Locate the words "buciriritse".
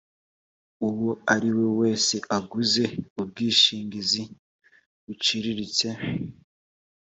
5.03-5.87